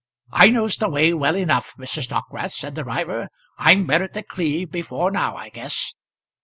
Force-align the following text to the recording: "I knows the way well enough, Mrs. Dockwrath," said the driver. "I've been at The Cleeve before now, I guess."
"I 0.31 0.49
knows 0.49 0.77
the 0.77 0.89
way 0.89 1.13
well 1.13 1.35
enough, 1.35 1.75
Mrs. 1.77 2.07
Dockwrath," 2.07 2.53
said 2.53 2.73
the 2.73 2.81
driver. 2.81 3.27
"I've 3.59 3.85
been 3.85 4.01
at 4.01 4.13
The 4.13 4.23
Cleeve 4.23 4.71
before 4.71 5.11
now, 5.11 5.35
I 5.37 5.49
guess." 5.49 5.93